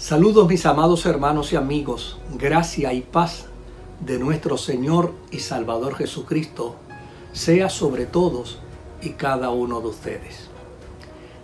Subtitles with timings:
[0.00, 3.44] Saludos mis amados hermanos y amigos, gracia y paz
[4.00, 6.74] de nuestro Señor y Salvador Jesucristo
[7.34, 8.60] sea sobre todos
[9.02, 10.48] y cada uno de ustedes.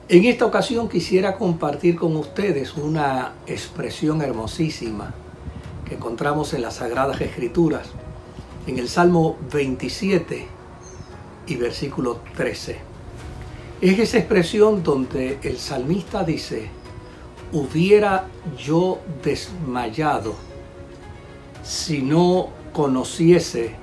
[0.08, 5.12] En esta ocasión quisiera compartir con ustedes una expresión hermosísima
[5.86, 7.90] que encontramos en las Sagradas Escrituras,
[8.66, 10.46] en el Salmo 27
[11.46, 12.78] y versículo 13.
[13.82, 16.70] Es esa expresión donde el salmista dice,
[17.56, 18.26] hubiera
[18.58, 20.34] yo desmayado
[21.62, 23.74] si no conociese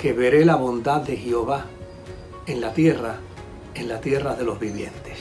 [0.00, 1.66] que veré la bondad de Jehová
[2.46, 3.16] en la tierra,
[3.74, 5.18] en la tierra de los vivientes.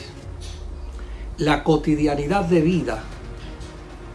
[1.37, 3.03] La cotidianidad de vida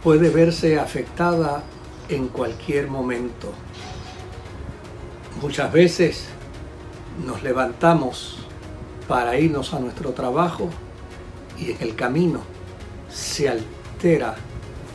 [0.03, 1.61] puede verse afectada
[2.09, 3.53] en cualquier momento.
[5.39, 6.25] Muchas veces
[7.23, 8.39] nos levantamos
[9.07, 10.67] para irnos a nuestro trabajo
[11.59, 12.56] y en el camino
[13.17, 14.35] se altera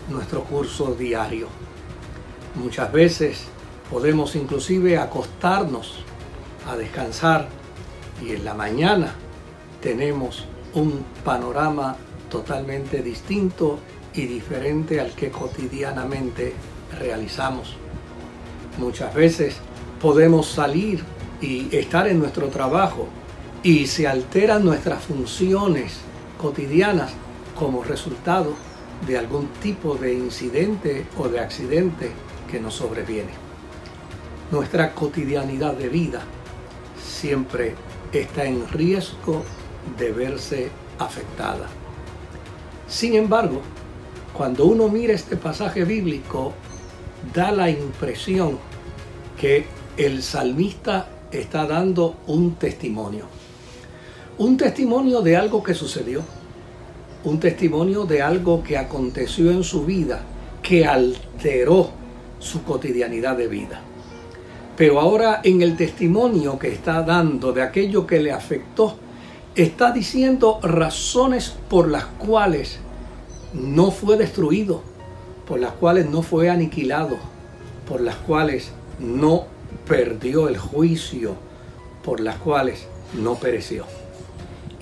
[0.09, 1.49] nuestro curso diario.
[2.55, 3.45] Muchas veces
[3.91, 6.05] podemos inclusive acostarnos
[6.69, 7.49] a descansar
[8.25, 9.15] y en la mañana
[9.81, 11.97] tenemos un panorama
[12.31, 13.81] totalmente distinto
[14.15, 16.55] y diferente al que cotidianamente
[17.01, 17.77] realizamos.
[18.79, 19.57] Muchas veces
[20.01, 21.03] podemos salir
[21.41, 23.09] y estar en nuestro trabajo
[23.65, 25.99] y se alteran nuestras funciones
[26.39, 27.13] cotidianas
[27.63, 28.55] como resultado
[29.07, 32.11] de algún tipo de incidente o de accidente
[32.51, 33.31] que nos sobreviene.
[34.51, 36.23] Nuestra cotidianidad de vida
[37.01, 37.77] siempre
[38.13, 39.45] está en riesgo
[39.97, 41.69] de verse afectada.
[42.89, 43.61] Sin embargo,
[44.33, 46.55] cuando uno mira este pasaje bíblico,
[47.33, 48.59] da la impresión
[49.41, 49.67] que
[49.97, 53.27] el salmista está dando un testimonio.
[54.39, 56.25] Un testimonio de algo que sucedió
[57.25, 60.23] un testimonio de algo que aconteció en su vida,
[60.63, 61.91] que alteró
[62.39, 63.81] su cotidianidad de vida.
[64.77, 68.97] Pero ahora en el testimonio que está dando de aquello que le afectó,
[69.55, 72.79] está diciendo razones por las cuales
[73.53, 74.83] no fue destruido,
[75.47, 77.17] por las cuales no fue aniquilado,
[77.87, 79.45] por las cuales no
[79.87, 81.37] perdió el juicio,
[82.03, 83.85] por las cuales no pereció.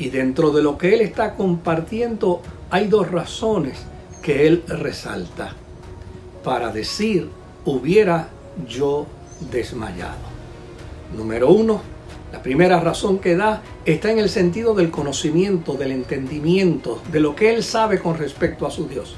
[0.01, 2.41] Y dentro de lo que él está compartiendo
[2.71, 3.79] hay dos razones
[4.23, 5.53] que él resalta
[6.43, 7.29] para decir
[7.67, 8.31] hubiera
[8.67, 9.07] yo
[9.53, 10.31] desmayado.
[11.15, 11.83] Número uno,
[12.33, 17.37] la primera razón que da está en el sentido del conocimiento, del entendimiento, de lo
[17.37, 19.17] que él sabe con respecto a su Dios.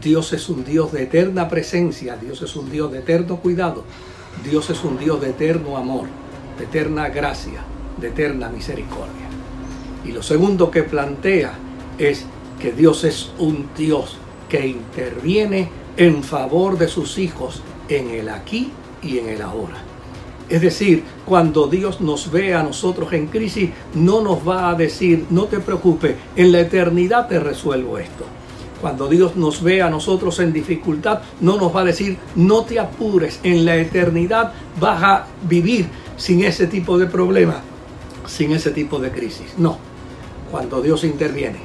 [0.00, 3.82] Dios es un Dios de eterna presencia, Dios es un Dios de eterno cuidado,
[4.48, 6.06] Dios es un Dios de eterno amor,
[6.56, 7.64] de eterna gracia,
[8.00, 9.24] de eterna misericordia.
[10.04, 11.54] Y lo segundo que plantea
[11.98, 12.24] es
[12.60, 14.16] que Dios es un Dios
[14.48, 18.70] que interviene en favor de sus hijos en el aquí
[19.02, 19.82] y en el ahora.
[20.48, 25.24] Es decir, cuando Dios nos ve a nosotros en crisis, no nos va a decir,
[25.30, 28.24] no te preocupes, en la eternidad te resuelvo esto.
[28.80, 32.78] Cuando Dios nos ve a nosotros en dificultad, no nos va a decir, no te
[32.78, 35.86] apures, en la eternidad vas a vivir
[36.18, 37.62] sin ese tipo de problema,
[38.26, 39.54] sin ese tipo de crisis.
[39.56, 39.78] No,
[40.54, 41.58] cuando Dios interviene,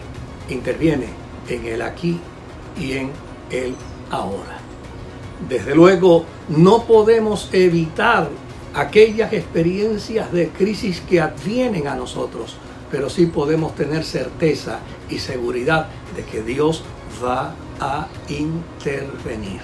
[0.50, 1.06] interviene
[1.48, 2.20] en el aquí
[2.76, 3.12] y en
[3.52, 3.76] el
[4.10, 4.58] ahora.
[5.48, 8.28] Desde luego, no podemos evitar
[8.74, 12.56] aquellas experiencias de crisis que advienen a nosotros,
[12.90, 15.86] pero sí podemos tener certeza y seguridad
[16.16, 16.84] de que Dios
[17.24, 19.62] va a intervenir.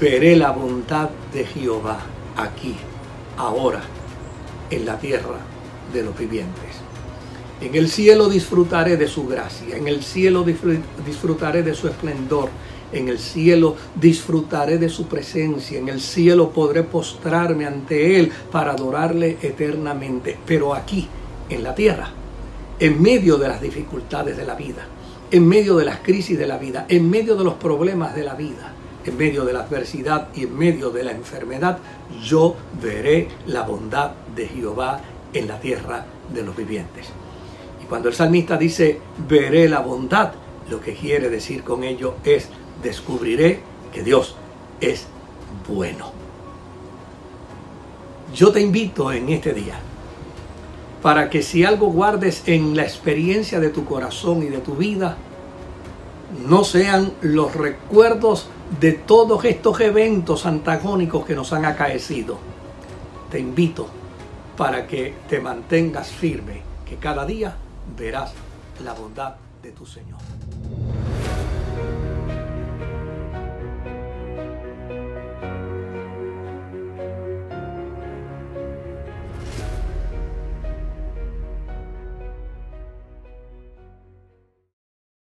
[0.00, 1.98] Veré la bondad de Jehová
[2.36, 2.76] aquí,
[3.36, 3.82] ahora,
[4.70, 5.40] en la tierra
[5.92, 6.86] de los vivientes.
[7.60, 12.50] En el cielo disfrutaré de su gracia, en el cielo disfrutaré de su esplendor,
[12.92, 18.72] en el cielo disfrutaré de su presencia, en el cielo podré postrarme ante Él para
[18.72, 20.36] adorarle eternamente.
[20.44, 21.08] Pero aquí,
[21.48, 22.10] en la tierra,
[22.78, 24.86] en medio de las dificultades de la vida,
[25.30, 28.34] en medio de las crisis de la vida, en medio de los problemas de la
[28.34, 28.74] vida,
[29.06, 31.78] en medio de la adversidad y en medio de la enfermedad,
[32.22, 35.00] yo veré la bondad de Jehová
[35.32, 37.06] en la tierra de los vivientes.
[37.88, 40.32] Cuando el salmista dice, veré la bondad,
[40.68, 42.48] lo que quiere decir con ello es,
[42.82, 43.60] descubriré
[43.92, 44.34] que Dios
[44.80, 45.06] es
[45.68, 46.10] bueno.
[48.34, 49.78] Yo te invito en este día
[51.00, 55.16] para que si algo guardes en la experiencia de tu corazón y de tu vida,
[56.48, 58.48] no sean los recuerdos
[58.80, 62.38] de todos estos eventos antagónicos que nos han acaecido.
[63.30, 63.86] Te invito
[64.56, 67.56] para que te mantengas firme, que cada día
[67.96, 68.32] verás
[68.82, 70.18] la bondad de tu Señor.